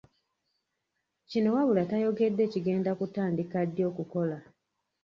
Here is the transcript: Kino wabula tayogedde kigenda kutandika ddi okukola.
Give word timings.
Kino 1.29 1.49
wabula 1.55 1.83
tayogedde 1.89 2.43
kigenda 2.51 2.91
kutandika 2.99 3.57
ddi 3.67 3.81
okukola. 3.89 4.37